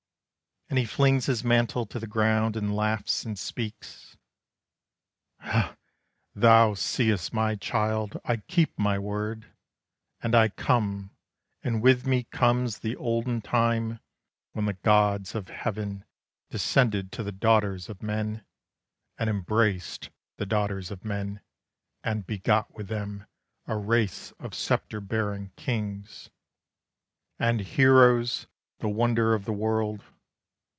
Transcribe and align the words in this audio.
And 0.69 0.77
he 0.77 0.85
flings 0.85 1.25
his 1.25 1.43
mantle 1.43 1.85
to 1.87 1.99
the 1.99 2.07
ground 2.07 2.55
And 2.55 2.73
laughs 2.73 3.25
and 3.25 3.37
speaks. 3.37 4.15
"Thou 6.33 6.73
see'st 6.75 7.33
my 7.33 7.55
child! 7.57 8.15
I 8.23 8.37
keep 8.37 8.79
my 8.79 8.97
word. 8.97 9.47
And 10.23 10.33
I 10.33 10.47
come, 10.47 11.11
and 11.61 11.81
with 11.83 12.07
me, 12.07 12.23
comes 12.23 12.79
The 12.79 12.95
olden 12.95 13.41
time 13.41 13.99
when 14.53 14.63
the 14.63 14.75
gods 14.75 15.35
of 15.35 15.49
heaven 15.49 16.05
Descended 16.49 17.11
to 17.11 17.23
the 17.23 17.33
daughters 17.33 17.89
of 17.89 18.01
men, 18.01 18.45
And 19.19 19.29
embraced 19.29 20.09
the 20.37 20.45
daughters 20.45 20.89
of 20.89 21.03
men, 21.03 21.41
And 22.01 22.25
begot 22.25 22.73
with 22.73 22.87
them 22.87 23.25
A 23.67 23.75
race 23.75 24.31
of 24.39 24.55
sceptre 24.55 25.01
bearing 25.01 25.49
kings, 25.57 26.29
And 27.37 27.59
heroes, 27.59 28.47
the 28.79 28.87
wonder 28.87 29.33
of 29.33 29.43
the 29.43 29.51
world. 29.51 30.05